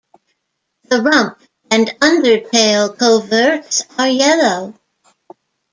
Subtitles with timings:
[0.85, 1.39] The rump
[1.69, 4.73] and undertail coverts are yellow.